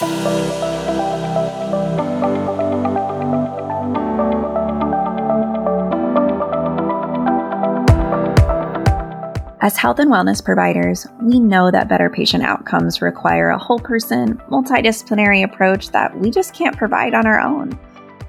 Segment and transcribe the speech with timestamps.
[0.00, 0.06] As
[9.76, 15.42] health and wellness providers, we know that better patient outcomes require a whole person, multidisciplinary
[15.42, 17.76] approach that we just can't provide on our own.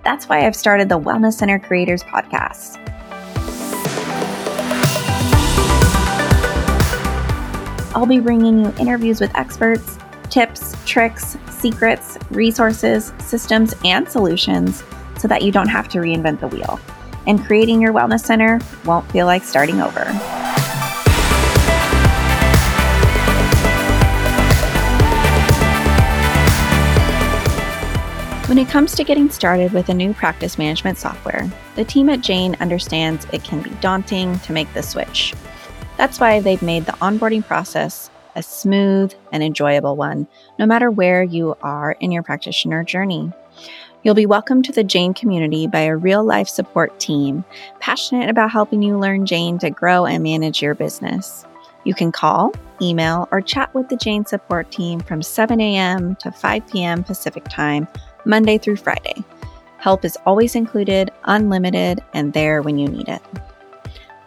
[0.03, 2.79] That's why I've started the Wellness Center Creators Podcast.
[7.93, 9.99] I'll be bringing you interviews with experts,
[10.31, 14.83] tips, tricks, secrets, resources, systems, and solutions
[15.17, 16.79] so that you don't have to reinvent the wheel.
[17.27, 20.05] And creating your wellness center won't feel like starting over.
[28.47, 32.21] When it comes to getting started with a new practice management software, the team at
[32.21, 35.35] Jane understands it can be daunting to make the switch.
[35.97, 41.23] That's why they've made the onboarding process a smooth and enjoyable one, no matter where
[41.23, 43.31] you are in your practitioner journey.
[44.03, 47.43] You'll be welcomed to the Jane community by a real life support team
[47.79, 51.45] passionate about helping you learn Jane to grow and manage your business.
[51.83, 56.15] You can call, email, or chat with the Jane support team from 7 a.m.
[56.17, 57.03] to 5 p.m.
[57.03, 57.87] Pacific Time
[58.25, 59.23] Monday through Friday.
[59.79, 63.21] Help is always included, unlimited, and there when you need it.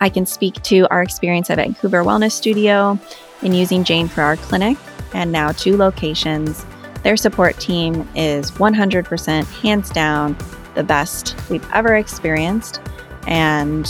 [0.01, 2.99] I can speak to our experience at Vancouver Wellness Studio
[3.43, 4.77] in using Jane for our clinic
[5.15, 6.65] and now two locations.
[7.03, 10.37] Their support team is 100% hands down
[10.75, 12.81] the best we've ever experienced
[13.27, 13.87] and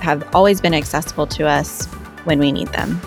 [0.00, 1.86] have always been accessible to us
[2.24, 3.00] when we need them.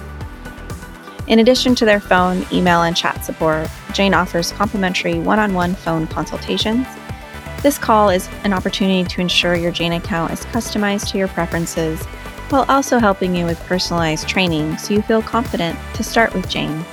[1.27, 5.73] In addition to their phone, email, and chat support, Jane offers complimentary one on one
[5.73, 6.87] phone consultations.
[7.63, 12.05] This call is an opportunity to ensure your Jane account is customized to your preferences
[12.49, 16.85] while also helping you with personalized training so you feel confident to start with Jane.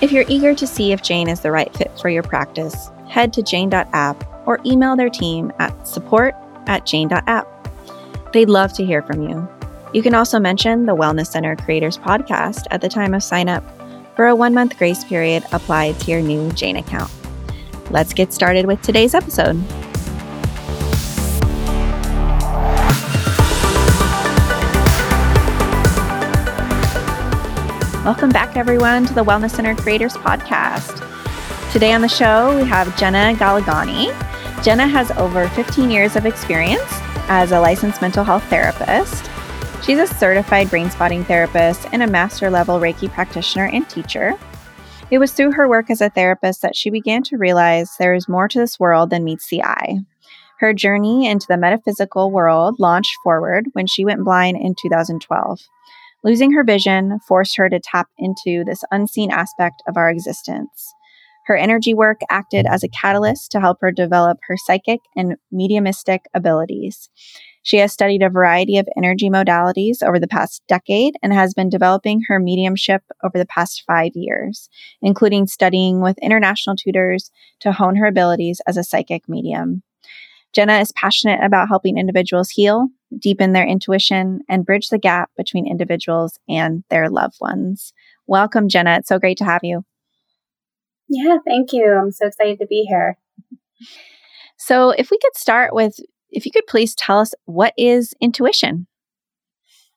[0.00, 3.32] If you're eager to see if Jane is the right fit for your practice, head
[3.34, 6.34] to jane.app or email their team at support
[6.66, 7.46] at jane.app.
[8.32, 9.48] They'd love to hear from you.
[9.92, 13.62] You can also mention the Wellness Center Creators Podcast at the time of sign up
[14.16, 17.10] for a one month grace period applied to your new Jane account.
[17.90, 19.62] Let's get started with today's episode.
[28.04, 31.00] Welcome back, everyone, to the Wellness Center Creators Podcast.
[31.72, 34.12] Today on the show, we have Jenna Galligani.
[34.62, 36.82] Jenna has over 15 years of experience
[37.28, 39.30] as a licensed mental health therapist
[39.84, 44.34] She's a certified brain spotting therapist and a master level Reiki practitioner and teacher.
[45.10, 48.28] It was through her work as a therapist that she began to realize there is
[48.28, 49.98] more to this world than meets the eye.
[50.60, 55.58] Her journey into the metaphysical world launched forward when she went blind in 2012.
[56.24, 60.94] Losing her vision forced her to tap into this unseen aspect of our existence.
[61.46, 66.26] Her energy work acted as a catalyst to help her develop her psychic and mediumistic
[66.34, 67.10] abilities.
[67.64, 71.68] She has studied a variety of energy modalities over the past decade and has been
[71.68, 74.68] developing her mediumship over the past five years,
[75.00, 79.82] including studying with international tutors to hone her abilities as a psychic medium.
[80.52, 85.66] Jenna is passionate about helping individuals heal, deepen their intuition, and bridge the gap between
[85.66, 87.92] individuals and their loved ones.
[88.26, 88.96] Welcome, Jenna.
[88.96, 89.84] It's so great to have you.
[91.08, 91.92] Yeah, thank you.
[91.92, 93.18] I'm so excited to be here.
[94.56, 95.96] So, if we could start with
[96.32, 98.86] if you could please tell us what is intuition?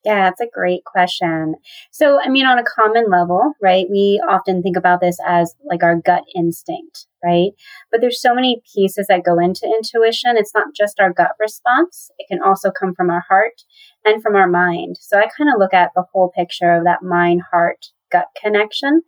[0.05, 1.55] Yeah, that's a great question.
[1.91, 5.81] So, I mean, on a common level, right, we often think about this as like
[5.81, 7.51] our gut instinct, right?
[7.91, 10.38] But there's so many pieces that go into intuition.
[10.38, 13.63] It's not just our gut response, it can also come from our heart
[14.05, 14.97] and from our mind.
[14.99, 19.01] So, I kind of look at the whole picture of that mind heart gut connection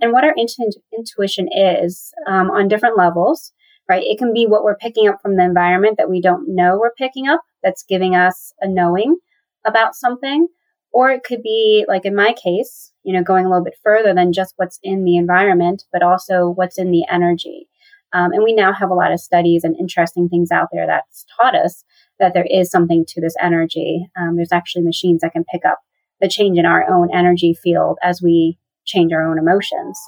[0.00, 3.52] and what our intu- intuition is um, on different levels
[3.88, 4.04] right?
[4.06, 6.94] It can be what we're picking up from the environment that we don't know we're
[6.96, 9.16] picking up that's giving us a knowing
[9.64, 10.48] about something.
[10.94, 14.12] Or it could be, like in my case, you know, going a little bit further
[14.14, 17.68] than just what's in the environment, but also what's in the energy.
[18.12, 21.24] Um, and we now have a lot of studies and interesting things out there that's
[21.40, 21.82] taught us
[22.18, 24.06] that there is something to this energy.
[24.20, 25.78] Um, there's actually machines that can pick up
[26.20, 29.98] the change in our own energy field as we change our own emotions.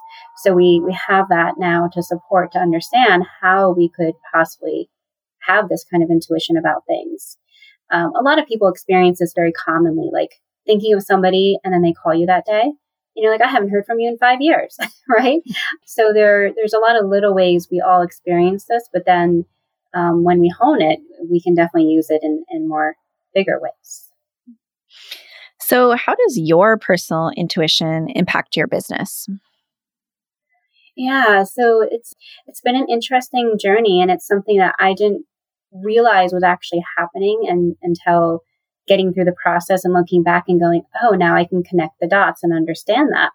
[0.42, 4.90] So we, we have that now to support, to understand how we could possibly
[5.48, 7.38] have this kind of intuition about things.
[7.90, 11.82] Um, a lot of people experience this very commonly, like thinking of somebody and then
[11.82, 12.72] they call you that day.
[13.14, 14.76] You know, like I haven't heard from you in five years,
[15.08, 15.40] right?
[15.86, 19.44] So there, there's a lot of little ways we all experience this, but then
[19.94, 20.98] um, when we hone it,
[21.30, 22.96] we can definitely use it in, in more
[23.34, 24.10] bigger ways.
[25.60, 29.28] So, how does your personal intuition impact your business?
[30.96, 32.12] Yeah, so it's
[32.46, 35.24] it's been an interesting journey and it's something that I didn't
[35.74, 38.40] realize was actually happening and until
[38.86, 42.06] getting through the process and looking back and going, "Oh, now I can connect the
[42.06, 43.32] dots and understand that."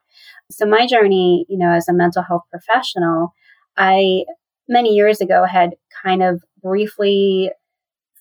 [0.51, 3.33] So my journey, you know, as a mental health professional,
[3.77, 4.25] I
[4.68, 7.51] many years ago had kind of briefly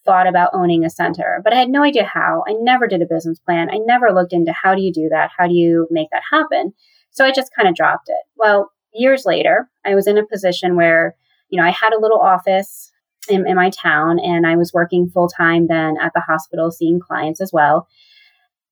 [0.04, 2.42] thought about owning a center, but I had no idea how.
[2.48, 3.68] I never did a business plan.
[3.70, 5.30] I never looked into how do you do that?
[5.36, 6.72] How do you make that happen?
[7.10, 8.24] So I just kind of dropped it.
[8.36, 11.14] Well, years later, I was in a position where,
[11.50, 12.90] you know, I had a little office
[13.28, 17.00] in, in my town and I was working full time then at the hospital seeing
[17.00, 17.86] clients as well.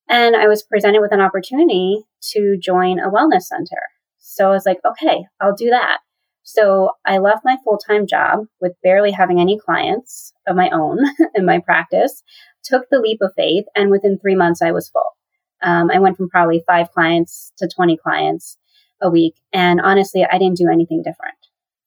[0.08, 3.81] And I was presented with an opportunity to join a wellness center.
[4.19, 5.99] So I was like, okay, I'll do that.
[6.43, 10.99] So I left my full time job with barely having any clients of my own
[11.35, 12.23] in my practice,
[12.62, 15.17] took the leap of faith, and within three months I was full.
[15.62, 18.58] Um, I went from probably five clients to 20 clients
[19.00, 19.35] a week.
[19.53, 21.35] And honestly, I didn't do anything different.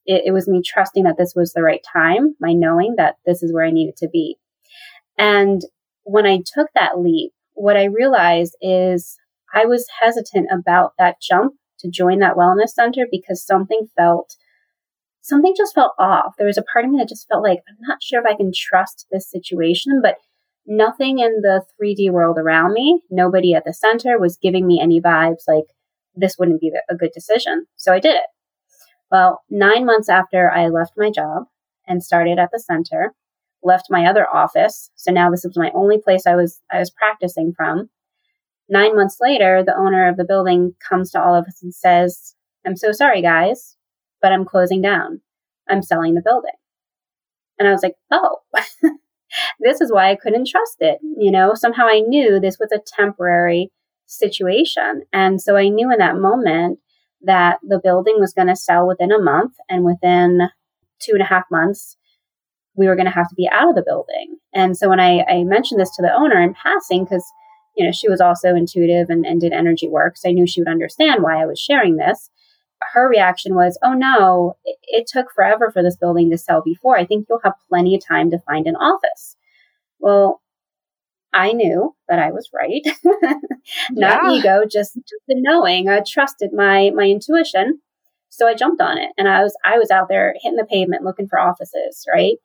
[0.10, 3.44] It, it was me trusting that this was the right time, my knowing that this
[3.44, 4.38] is where I needed to be.
[5.20, 5.62] And
[6.04, 9.20] when I took that leap, what I realized is
[9.54, 14.36] I was hesitant about that jump to join that wellness center because something felt
[15.22, 16.34] something just felt off.
[16.38, 18.36] There was a part of me that just felt like I'm not sure if I
[18.36, 20.16] can trust this situation, but
[20.66, 25.00] nothing in the 3D world around me, nobody at the center was giving me any
[25.00, 25.66] vibes like
[26.16, 27.68] this wouldn't be a good decision.
[27.76, 28.24] So I did it.
[29.12, 31.44] Well, nine months after I left my job
[31.88, 33.14] and started at the center,
[33.64, 34.92] left my other office.
[34.96, 37.90] So now this was my only place I was I was practicing from.
[38.70, 42.36] Nine months later, the owner of the building comes to all of us and says,
[42.66, 43.76] I'm so sorry, guys,
[44.22, 45.22] but I'm closing down.
[45.68, 46.52] I'm selling the building.
[47.58, 48.38] And I was like, oh,
[49.60, 51.00] this is why I couldn't trust it.
[51.18, 53.72] You know, somehow I knew this was a temporary
[54.06, 55.04] situation.
[55.12, 56.80] And so I knew in that moment
[57.22, 60.50] that the building was going to sell within a month and within
[61.00, 61.98] two and a half months,
[62.76, 64.38] we were going to have to be out of the building.
[64.54, 67.26] And so when I, I mentioned this to the owner in passing, because
[67.78, 70.62] you know she was also intuitive and, and did energy work, so I knew she
[70.62, 72.30] would understand why I was sharing this.
[72.94, 76.98] Her reaction was, "Oh no, it, it took forever for this building to sell before.
[76.98, 79.36] I think you'll have plenty of time to find an office."
[80.00, 80.42] Well,
[81.34, 82.82] I knew that I was right,
[83.92, 84.32] not yeah.
[84.32, 85.88] ego, just just the knowing.
[85.88, 87.82] I trusted my my intuition,
[88.30, 91.04] so I jumped on it, and I was I was out there hitting the pavement
[91.04, 92.38] looking for offices, right?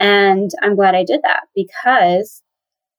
[0.00, 2.42] And I'm glad I did that because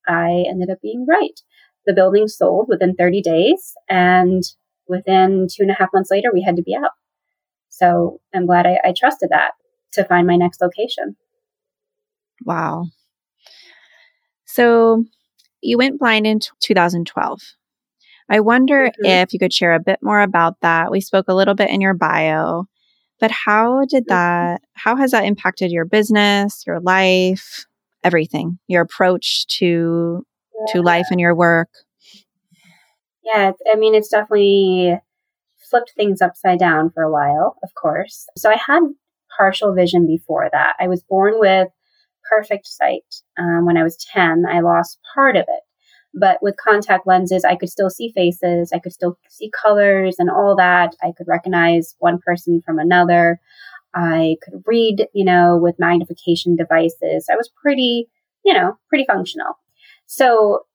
[0.08, 1.40] I ended up being right.
[1.86, 4.44] The building sold within 30 days, and
[4.88, 6.92] within two and a half months later, we had to be out.
[7.70, 9.54] So I'm glad I, I trusted that
[9.94, 11.16] to find my next location.
[12.46, 12.86] Wow.
[14.46, 15.06] So
[15.64, 17.42] you went blind in 2012.
[18.30, 19.06] I wonder mm-hmm.
[19.06, 20.92] if you could share a bit more about that.
[20.92, 22.66] We spoke a little bit in your bio,
[23.20, 24.14] but how did mm-hmm.
[24.14, 27.66] that, how has that impacted your business, your life,
[28.04, 30.26] everything, your approach to,
[30.56, 30.74] yeah.
[30.74, 31.70] to life and your work?
[33.24, 34.98] Yeah, I mean, it's definitely
[35.70, 38.28] flipped things upside down for a while, of course.
[38.38, 38.82] So I had
[39.38, 40.76] partial vision before that.
[40.80, 41.70] I was born with
[42.30, 43.04] perfect sight.
[43.38, 45.62] Um, when I was 10, I lost part of it.
[46.14, 50.30] But with contact lenses, I could still see faces, I could still see colors and
[50.30, 50.96] all that.
[51.02, 53.40] I could recognize one person from another.
[53.96, 57.28] I could read, you know, with magnification devices.
[57.32, 58.10] I was pretty,
[58.46, 59.58] you know, pretty functional.
[60.06, 60.66] So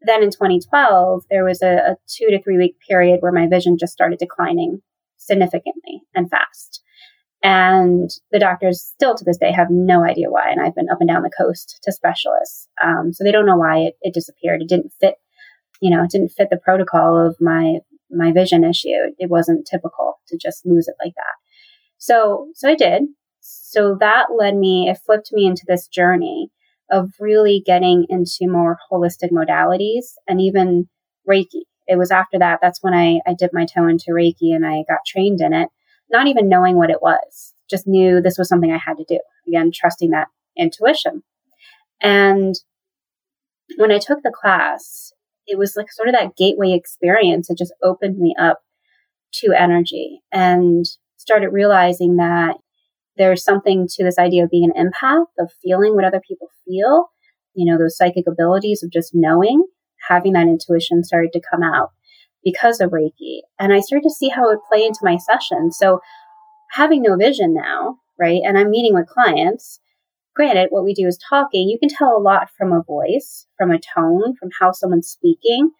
[0.00, 3.76] then in 2012, there was a, a two to three week period where my vision
[3.78, 4.82] just started declining
[5.16, 6.82] significantly and fast.
[7.42, 10.50] And the doctors still to this day have no idea why.
[10.50, 12.68] And I've been up and down the coast to specialists.
[12.82, 14.60] Um, so they don't know why it, it disappeared.
[14.60, 15.14] It didn't fit,
[15.80, 17.78] you know, it didn't fit the protocol of my,
[18.10, 19.12] my vision issue.
[19.18, 21.34] It wasn't typical to just lose it like that.
[21.98, 23.04] So, so I did.
[23.40, 26.50] So that led me, it flipped me into this journey
[26.90, 30.88] of really getting into more holistic modalities and even
[31.28, 31.62] Reiki.
[31.86, 34.84] It was after that, that's when I, I dipped my toe into Reiki and I
[34.88, 35.68] got trained in it
[36.10, 39.20] not even knowing what it was, just knew this was something I had to do.
[39.46, 41.22] Again, trusting that intuition.
[42.00, 42.54] And
[43.76, 45.12] when I took the class,
[45.46, 47.50] it was like sort of that gateway experience.
[47.50, 48.60] It just opened me up
[49.34, 50.84] to energy and
[51.16, 52.56] started realizing that
[53.16, 57.08] there's something to this idea of being an empath, of feeling what other people feel,
[57.54, 59.64] you know, those psychic abilities of just knowing,
[60.08, 61.90] having that intuition started to come out
[62.44, 63.40] because of Reiki.
[63.58, 65.72] And I started to see how it would play into my session.
[65.72, 66.00] So
[66.72, 68.40] having no vision now, right?
[68.44, 69.80] And I'm meeting with clients.
[70.34, 71.68] Granted, what we do is talking.
[71.68, 75.70] You can tell a lot from a voice, from a tone, from how someone's speaking.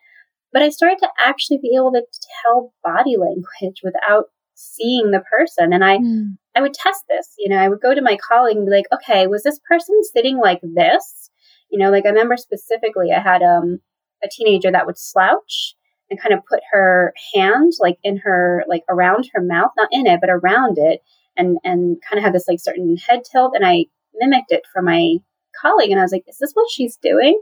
[0.53, 2.03] But I started to actually be able to
[2.43, 5.73] tell body language without seeing the person.
[5.73, 6.37] And I, mm.
[6.57, 7.35] I would test this.
[7.39, 10.03] You know, I would go to my colleague and be like, okay, was this person
[10.03, 11.31] sitting like this?
[11.71, 13.79] You know, like I remember specifically, I had um,
[14.25, 15.77] a teenager that would slouch
[16.11, 20.07] and kind of put her hand like in her like around her mouth, not in
[20.07, 21.01] it, but around it,
[21.37, 23.53] and and kind of had this like certain head tilt.
[23.55, 25.17] And I mimicked it for my
[25.61, 27.41] colleague, and I was like, "Is this what she's doing?"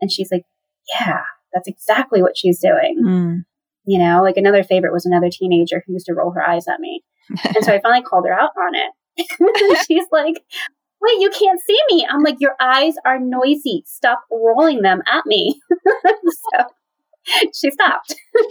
[0.00, 0.44] And she's like,
[0.98, 3.44] "Yeah, that's exactly what she's doing." Mm.
[3.84, 6.80] You know, like another favorite was another teenager who used to roll her eyes at
[6.80, 7.02] me,
[7.44, 8.92] and so I finally called her out on it.
[9.86, 10.42] she's like,
[11.00, 12.06] wait, you can't see me.
[12.08, 13.82] I'm like, your eyes are noisy.
[13.86, 15.60] Stop rolling them at me.
[15.70, 16.64] so
[17.54, 18.14] she stopped.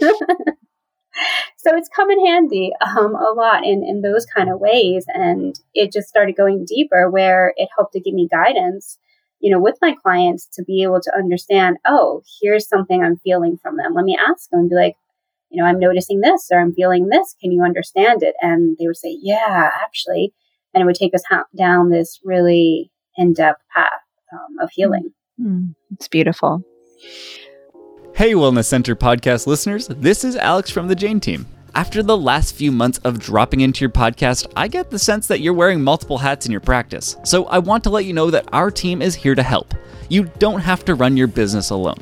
[1.58, 5.04] so it's come in handy um, a lot in, in those kind of ways.
[5.08, 8.98] And it just started going deeper where it helped to give me guidance,
[9.40, 13.58] you know, with my clients to be able to understand, oh, here's something I'm feeling
[13.60, 13.94] from them.
[13.94, 14.96] Let me ask them and be like,
[15.50, 17.34] you know, I'm noticing this or I'm feeling this.
[17.40, 18.34] Can you understand it?
[18.40, 20.32] And they would say, yeah, actually.
[20.72, 23.90] And it would take us ha- down this really in depth path
[24.32, 25.12] um, of healing.
[25.40, 26.62] Mm, it's beautiful.
[28.20, 31.46] Hey, Wellness Center podcast listeners, this is Alex from the Jane team.
[31.74, 35.40] After the last few months of dropping into your podcast, I get the sense that
[35.40, 37.16] you're wearing multiple hats in your practice.
[37.24, 39.72] So I want to let you know that our team is here to help.
[40.10, 41.96] You don't have to run your business alone.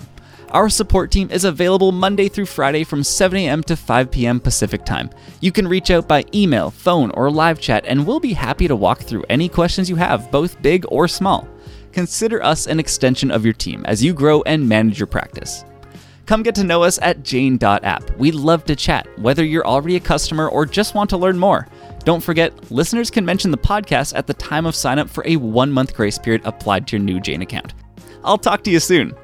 [0.49, 3.63] Our support team is available Monday through Friday from 7 a.m.
[3.63, 4.41] to 5 p.m.
[4.41, 5.11] Pacific Time.
[5.41, 8.75] You can reach out by email, phone, or live chat, and we'll be happy to
[8.75, 11.47] walk through any questions you have, both big or small.
[11.93, 15.65] Consider us an extension of your team as you grow and manage your practice.
[16.28, 18.14] Come get to know us at jane.app.
[18.18, 21.66] We love to chat, whether you're already a customer or just want to learn more.
[22.04, 25.37] Don't forget, listeners can mention the podcast at the time of sign up for a
[25.37, 27.73] one month grace period applied to your new Jane account.
[28.25, 29.14] I'll talk to you soon.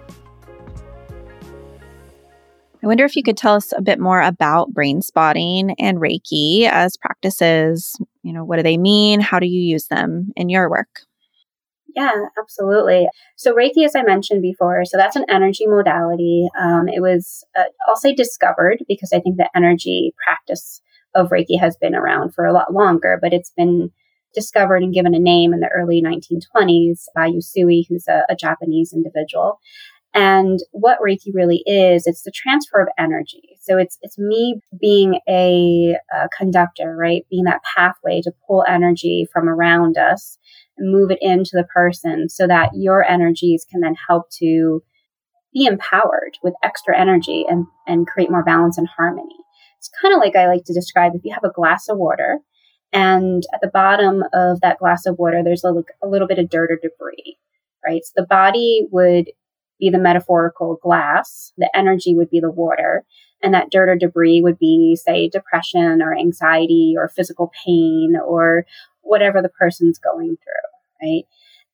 [2.83, 6.63] I wonder if you could tell us a bit more about brain spotting and Reiki
[6.71, 8.01] as practices.
[8.23, 9.21] You know, what do they mean?
[9.21, 11.03] How do you use them in your work?
[11.95, 13.07] Yeah, absolutely.
[13.37, 16.49] So Reiki, as I mentioned before, so that's an energy modality.
[16.59, 20.81] Um, it was, uh, I'll say discovered because I think the energy practice
[21.15, 23.91] of Reiki has been around for a lot longer, but it's been
[24.35, 28.93] discovered and given a name in the early 1920s by Usui, who's a, a Japanese
[28.93, 29.61] individual.
[30.13, 33.59] And what Reiki really is, it's the transfer of energy.
[33.61, 37.27] So it's it's me being a, a conductor, right?
[37.31, 40.39] Being that pathway to pull energy from around us
[40.79, 44.83] move it into the person so that your energies can then help to
[45.53, 49.37] be empowered with extra energy and, and create more balance and harmony.
[49.79, 52.41] It's kind of like I like to describe if you have a glass of water
[52.95, 56.49] and at the bottom of that glass of water, there's a, a little bit of
[56.49, 57.37] dirt or debris,
[57.85, 58.03] right?
[58.05, 59.31] So the body would
[59.81, 63.05] be the metaphorical glass, the energy would be the water,
[63.43, 68.65] and that dirt or debris would be, say, depression or anxiety or physical pain or
[69.05, 71.25] whatever the person's going through, right?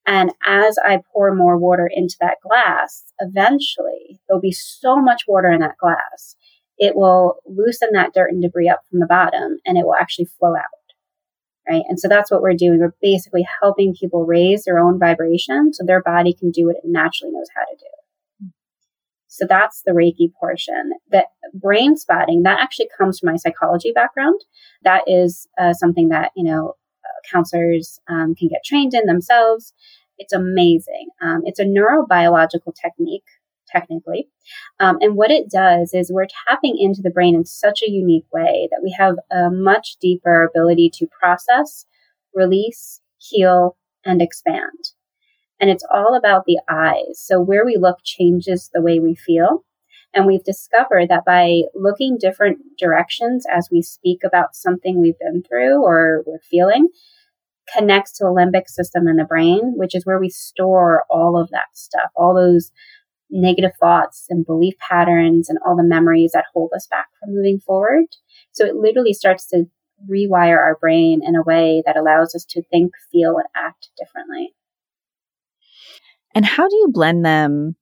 [0.06, 5.50] And as I pour more water into that glass, eventually there'll be so much water
[5.50, 6.36] in that glass.
[6.78, 10.24] It will loosen that dirt and debris up from the bottom and it will actually
[10.24, 10.64] flow out.
[11.68, 11.82] Right.
[11.88, 12.80] And so that's what we're doing.
[12.80, 16.82] We're basically helping people raise their own vibration so their body can do what it
[16.84, 18.48] naturally knows how to do.
[19.28, 20.92] So that's the Reiki portion.
[21.12, 24.40] That brain spotting, that actually comes from my psychology background.
[24.82, 26.74] That is uh, something that, you know,
[27.30, 29.72] counselors um, can get trained in themselves.
[30.18, 31.08] It's amazing.
[31.22, 33.24] Um, it's a neurobiological technique,
[33.68, 34.28] technically.
[34.78, 38.26] Um, and what it does is we're tapping into the brain in such a unique
[38.32, 41.86] way that we have a much deeper ability to process,
[42.34, 44.92] release, heal, and expand.
[45.60, 47.20] And it's all about the eyes.
[47.20, 49.64] So where we look changes the way we feel.
[50.12, 55.42] And we've discovered that by looking different directions as we speak about something we've been
[55.42, 56.88] through or we're feeling,
[57.76, 61.50] connects to the limbic system in the brain, which is where we store all of
[61.50, 62.72] that stuff, all those
[63.30, 67.60] negative thoughts and belief patterns and all the memories that hold us back from moving
[67.60, 68.06] forward.
[68.50, 69.66] So it literally starts to
[70.10, 74.54] rewire our brain in a way that allows us to think, feel, and act differently.
[76.34, 77.76] And how do you blend them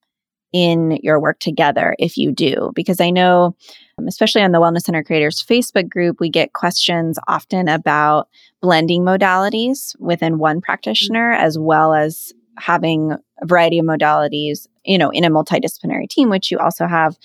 [0.53, 2.73] in your work together if you do?
[2.75, 3.57] Because I know,
[3.99, 8.29] um, especially on the Wellness Center Creators Facebook group, we get questions often about
[8.61, 15.11] blending modalities within one practitioner as well as having a variety of modalities you know
[15.11, 17.17] in a multidisciplinary team which you also have.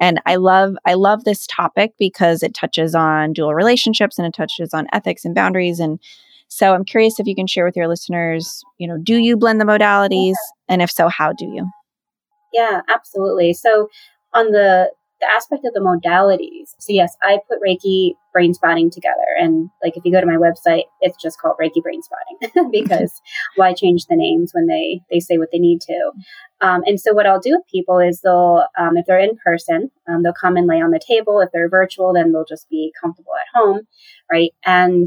[0.00, 4.34] And i love i love this topic because it touches on dual relationships and it
[4.34, 5.80] touches on ethics and boundaries.
[5.80, 6.00] And
[6.48, 9.60] so i'm curious if you can share with your listeners you know do you blend
[9.60, 10.34] the modalities?
[10.68, 11.66] And if so how do you
[12.54, 13.52] yeah, absolutely.
[13.52, 13.88] So
[14.32, 16.74] on the the aspect of the modalities.
[16.80, 19.14] So yes, I put Reiki brain spotting together.
[19.38, 23.22] And like if you go to my website, it's just called Reiki brain spotting because
[23.56, 26.12] why change the names when they they say what they need to?
[26.60, 29.90] Um, and so what I'll do with people is they'll um, if they're in person,
[30.08, 31.40] um, they'll come and lay on the table.
[31.40, 33.82] If they're virtual, then they'll just be comfortable at home,
[34.30, 34.50] right?
[34.64, 35.06] And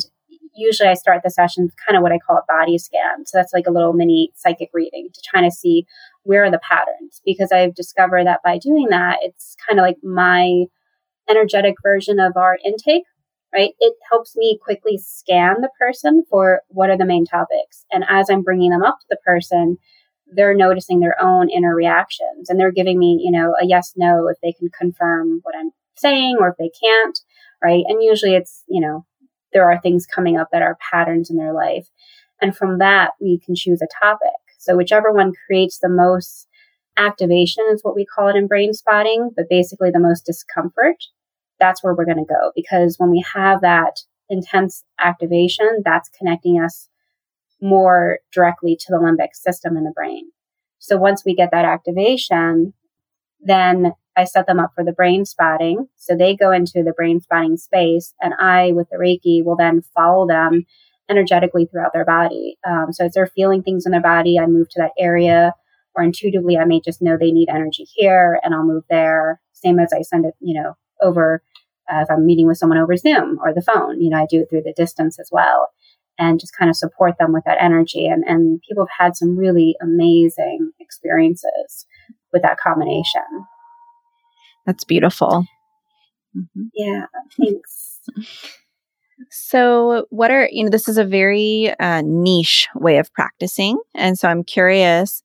[0.58, 3.26] usually I start the session kind of what I call a body scan.
[3.26, 5.86] So that's like a little mini psychic reading to try to see
[6.28, 9.98] where are the patterns because I've discovered that by doing that, it's kind of like
[10.04, 10.66] my
[11.30, 13.06] energetic version of our intake,
[13.54, 13.72] right?
[13.80, 17.86] It helps me quickly scan the person for what are the main topics.
[17.94, 19.78] And as I'm bringing them up to the person,
[20.30, 24.28] they're noticing their own inner reactions and they're giving me, you know, a yes, no
[24.28, 27.18] if they can confirm what I'm saying or if they can't,
[27.64, 27.86] right?
[27.88, 29.06] And usually it's, you know,
[29.54, 31.88] there are things coming up that are patterns in their life.
[32.42, 34.30] And from that, we can choose a topic.
[34.68, 36.48] So whichever one creates the most
[36.98, 40.98] activation is what we call it in brain spotting, but basically the most discomfort,
[41.58, 42.52] that's where we're going to go.
[42.54, 46.90] Because when we have that intense activation, that's connecting us
[47.62, 50.32] more directly to the limbic system in the brain.
[50.80, 52.74] So once we get that activation,
[53.40, 55.88] then I set them up for the brain spotting.
[55.96, 59.82] So they go into the brain spotting space, and I, with the Reiki, will then
[59.96, 60.66] follow them
[61.10, 62.58] energetically throughout their body.
[62.68, 65.54] Um, so as they're feeling things in their body, I move to that area,
[65.96, 69.40] or intuitively, I may just know they need energy here, and I'll move there.
[69.54, 71.42] Same as I send it, you know, over
[71.92, 74.02] uh, if I'm meeting with someone over Zoom or the phone.
[74.02, 75.70] You know, I do it through the distance as well,
[76.20, 78.08] and just kind of support them with that energy.
[78.08, 81.88] And and people have had some really amazing experiences
[82.32, 83.22] with that combination.
[84.66, 85.46] That's beautiful.
[86.36, 86.64] Mm-hmm.
[86.76, 87.06] Yeah,
[87.40, 88.00] thanks.
[89.30, 93.80] So, what are, you know, this is a very uh, niche way of practicing.
[93.96, 95.24] And so I'm curious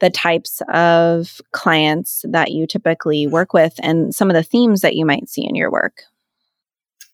[0.00, 4.94] the types of clients that you typically work with and some of the themes that
[4.94, 6.02] you might see in your work.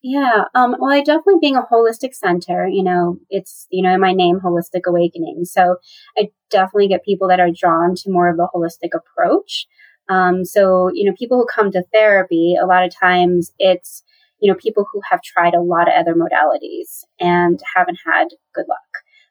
[0.02, 4.12] Yeah, um, well, I definitely being a holistic center, you know, it's, you know, my
[4.12, 5.46] name, Holistic Awakening.
[5.46, 5.76] So
[6.18, 9.66] I definitely get people that are drawn to more of the holistic approach.
[10.10, 14.02] Um, so, you know, people who come to therapy, a lot of times it's,
[14.44, 18.66] you know, people who have tried a lot of other modalities and haven't had good
[18.68, 18.78] luck.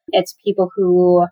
[0.08, 1.28] It's people who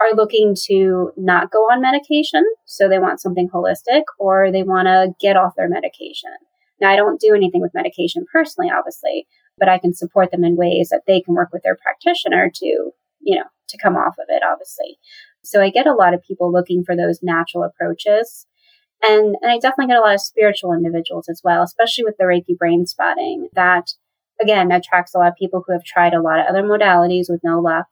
[0.00, 2.42] are looking to not go on medication.
[2.66, 6.32] So they want something holistic or they want to get off their medication.
[6.80, 10.56] Now, I don't do anything with medication personally, obviously, but I can support them in
[10.56, 14.26] ways that they can work with their practitioner to, you know, to come off of
[14.26, 14.98] it, obviously.
[15.44, 18.48] So I get a lot of people looking for those natural approaches.
[19.02, 22.24] And, and I definitely get a lot of spiritual individuals as well, especially with the
[22.24, 23.94] Reiki brain spotting that
[24.42, 27.40] again attracts a lot of people who have tried a lot of other modalities with
[27.42, 27.86] no luck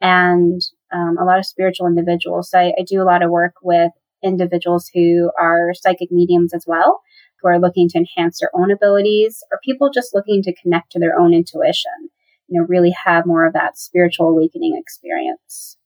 [0.00, 0.60] and
[0.92, 2.50] um, a lot of spiritual individuals.
[2.50, 6.64] So I, I do a lot of work with individuals who are psychic mediums as
[6.66, 7.00] well,
[7.40, 10.98] who are looking to enhance their own abilities or people just looking to connect to
[10.98, 12.10] their own intuition,
[12.48, 15.76] you know, really have more of that spiritual awakening experience.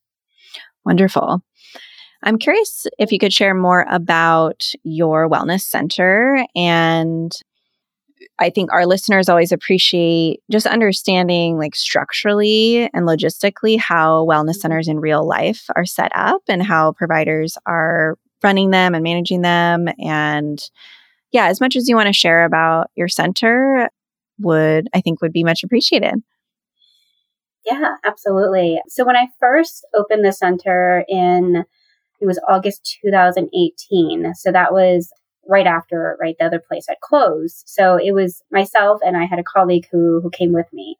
[0.84, 1.42] Wonderful.
[2.24, 6.44] I'm curious if you could share more about your wellness center.
[6.56, 7.30] And
[8.38, 14.60] I think our listeners always appreciate just understanding, like structurally and logistically, how wellness mm-hmm.
[14.60, 19.42] centers in real life are set up and how providers are running them and managing
[19.42, 19.88] them.
[19.98, 20.58] And
[21.30, 23.90] yeah, as much as you want to share about your center,
[24.40, 26.14] would I think would be much appreciated.
[27.66, 28.80] Yeah, absolutely.
[28.88, 31.64] So when I first opened the center in
[32.24, 34.32] it was August 2018.
[34.34, 35.12] So that was
[35.46, 37.64] right after, right, the other place had closed.
[37.66, 40.96] So it was myself and I had a colleague who, who came with me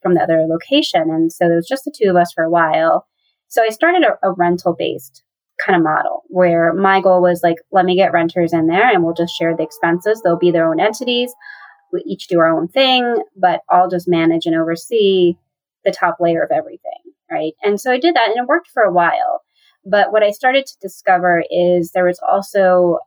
[0.00, 1.10] from the other location.
[1.10, 3.06] And so it was just the two of us for a while.
[3.48, 5.24] So I started a, a rental based
[5.66, 9.02] kind of model where my goal was like, let me get renters in there and
[9.02, 10.22] we'll just share the expenses.
[10.22, 11.34] They'll be their own entities.
[11.92, 15.34] We each do our own thing, but I'll just manage and oversee
[15.84, 17.02] the top layer of everything.
[17.28, 17.54] Right.
[17.64, 19.37] And so I did that and it worked for a while.
[19.84, 22.98] But what I started to discover is there was also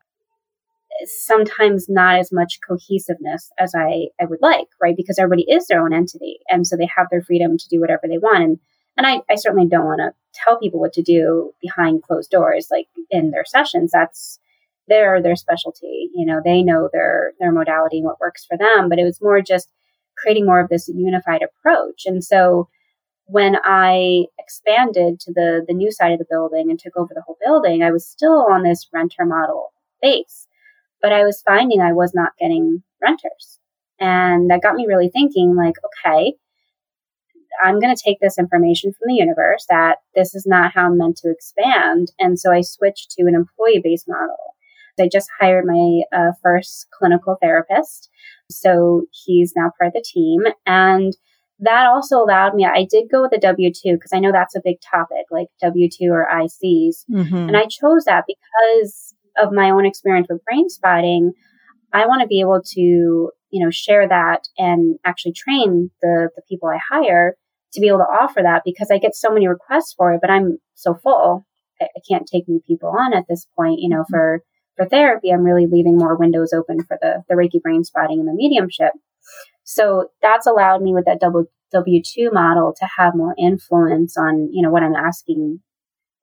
[1.06, 4.96] sometimes not as much cohesiveness as I, I would like, right?
[4.96, 6.40] Because everybody is their own entity.
[6.50, 8.44] And so they have their freedom to do whatever they want.
[8.44, 8.60] And,
[8.98, 12.68] and I, I certainly don't want to tell people what to do behind closed doors,
[12.70, 13.92] like in their sessions.
[13.92, 14.40] That's
[14.88, 16.10] their, their specialty.
[16.14, 18.90] You know, they know their, their modality and what works for them.
[18.90, 19.70] But it was more just
[20.18, 22.04] creating more of this unified approach.
[22.06, 22.68] And so
[23.32, 27.22] when I expanded to the, the new side of the building and took over the
[27.22, 30.48] whole building, I was still on this renter model base,
[31.02, 33.60] but I was finding I was not getting renters.
[34.02, 36.34] And that got me really thinking like, okay,
[37.64, 40.98] I'm going to take this information from the universe that this is not how I'm
[40.98, 42.12] meant to expand.
[42.20, 44.36] And so I switched to an employee based model.
[45.00, 48.10] I just hired my uh, first clinical therapist.
[48.50, 50.42] So he's now part of the team.
[50.66, 51.16] And
[51.62, 54.56] that also allowed me, I did go with a W 2 because I know that's
[54.56, 57.06] a big topic, like W 2 or ICs.
[57.10, 57.36] Mm-hmm.
[57.36, 61.34] And I chose that because of my own experience with brain spotting.
[61.94, 66.42] I want to be able to, you know, share that and actually train the, the
[66.50, 67.36] people I hire
[67.74, 70.32] to be able to offer that because I get so many requests for it, but
[70.32, 71.46] I'm so full.
[71.80, 74.14] I, I can't take new people on at this point, you know, mm-hmm.
[74.14, 74.44] for,
[74.78, 75.30] for therapy.
[75.30, 78.94] I'm really leaving more windows open for the, the Reiki brain spotting and the mediumship.
[79.72, 84.62] So that's allowed me with that double W2 model to have more influence on, you
[84.62, 85.62] know, what I'm asking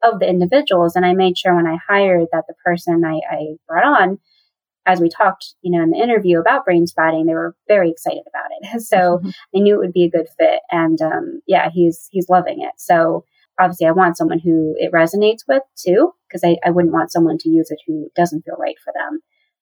[0.03, 0.95] of the individuals.
[0.95, 4.19] And I made sure when I hired that the person I, I brought on,
[4.85, 8.25] as we talked, you know, in the interview about brain spotting, they were very excited
[8.29, 8.83] about it.
[8.83, 9.29] So mm-hmm.
[9.57, 10.61] I knew it would be a good fit.
[10.71, 12.73] And um, yeah, he's he's loving it.
[12.77, 13.25] So
[13.59, 17.39] obviously I want someone who it resonates with too, because I, I wouldn't want someone
[17.39, 19.21] to use it who doesn't feel right for them.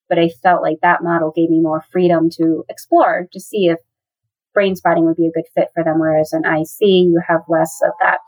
[0.08, 3.78] But I felt like that model gave me more freedom to explore to see if
[4.54, 5.98] brain spotting would be a good fit for them.
[5.98, 8.20] Whereas an IC, you have less of that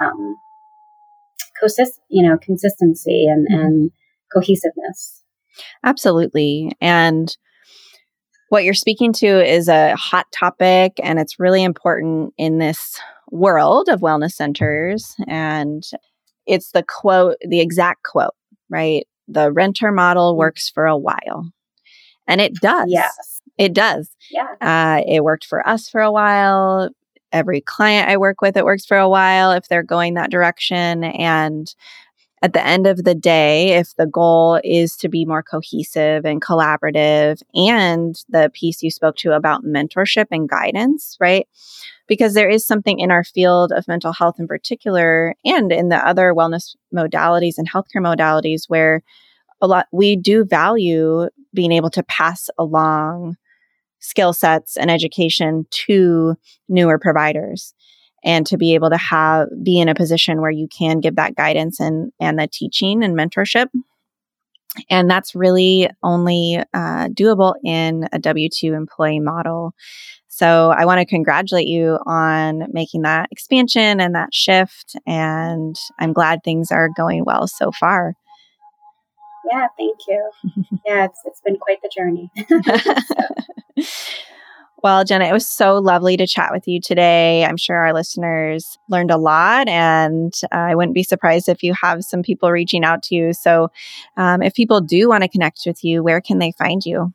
[0.00, 0.36] um,
[1.58, 3.60] consist, you know, consistency and, mm-hmm.
[3.60, 3.90] and
[4.32, 5.22] cohesiveness.
[5.84, 6.72] Absolutely.
[6.80, 7.36] And
[8.48, 13.88] what you're speaking to is a hot topic and it's really important in this world
[13.88, 15.14] of wellness centers.
[15.28, 15.84] And
[16.46, 18.34] it's the quote, the exact quote,
[18.68, 19.06] right?
[19.32, 20.38] The renter model mm-hmm.
[20.38, 21.50] works for a while.
[22.26, 22.86] And it does.
[22.88, 23.40] Yes.
[23.58, 24.10] It does.
[24.30, 24.54] Yeah.
[24.60, 26.90] Uh, it worked for us for a while
[27.32, 31.04] every client I work with, it works for a while if they're going that direction.
[31.04, 31.72] And
[32.42, 36.40] at the end of the day, if the goal is to be more cohesive and
[36.40, 41.46] collaborative, and the piece you spoke to about mentorship and guidance, right?
[42.08, 45.96] Because there is something in our field of mental health in particular, and in the
[45.96, 49.02] other wellness modalities and healthcare modalities, where
[49.60, 53.36] a lot we do value being able to pass along
[53.98, 56.34] skill sets and education to
[56.70, 57.74] newer providers
[58.24, 61.34] and to be able to have be in a position where you can give that
[61.34, 63.68] guidance and and the teaching and mentorship
[64.88, 69.72] and that's really only uh, doable in a w2 employee model
[70.28, 76.12] so i want to congratulate you on making that expansion and that shift and i'm
[76.12, 78.14] glad things are going well so far
[79.50, 80.30] yeah, thank you.
[80.86, 82.30] yeah, it's it's been quite the journey.
[84.82, 87.44] Well, Jenna, it was so lovely to chat with you today.
[87.44, 92.02] I'm sure our listeners learned a lot, and I wouldn't be surprised if you have
[92.02, 93.34] some people reaching out to you.
[93.34, 93.70] So,
[94.16, 97.12] um, if people do want to connect with you, where can they find you?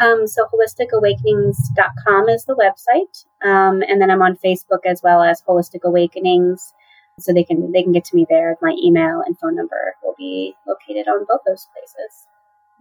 [0.00, 5.42] Um, so, holisticawakenings.com is the website, um, and then I'm on Facebook as well as
[5.42, 6.72] Holistic Awakenings
[7.18, 8.56] so they can they can get to me there.
[8.62, 12.26] My email and phone number will be located on both those places.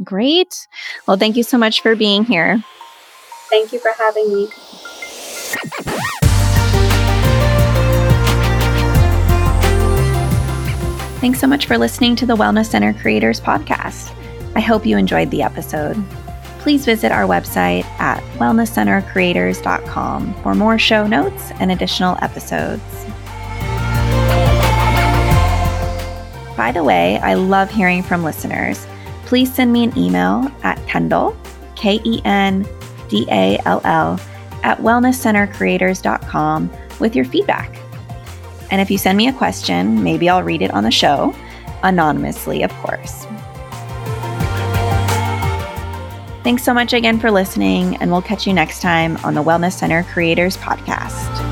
[0.03, 0.67] Great.
[1.05, 2.63] Well, thank you so much for being here.
[3.55, 4.47] Thank you for having me.
[11.21, 14.13] Thanks so much for listening to the Wellness Center Creators Podcast.
[14.57, 15.95] I hope you enjoyed the episode.
[16.59, 22.83] Please visit our website at wellnesscentercreators.com for more show notes and additional episodes.
[26.57, 28.85] By the way, I love hearing from listeners.
[29.25, 31.37] Please send me an email at Kendall,
[31.77, 32.67] K E N
[33.09, 34.19] D A L L,
[34.63, 37.77] at wellnesscentercreators.com with your feedback.
[38.71, 41.35] And if you send me a question, maybe I'll read it on the show,
[41.83, 43.25] anonymously, of course.
[46.43, 49.73] Thanks so much again for listening, and we'll catch you next time on the Wellness
[49.73, 51.44] Center Creators Podcast.